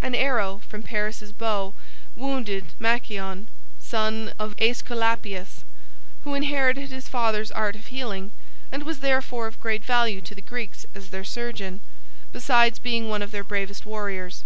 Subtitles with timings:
[0.00, 1.74] An arrow from Paris's bow
[2.16, 3.46] wounded Machaon,
[3.78, 5.64] son of Aesculapius,
[6.24, 8.30] who inherited his father's art of healing,
[8.72, 11.80] and was therefore of great value to the Greeks as their surgeon,
[12.32, 14.44] besides being one of their bravest warriors.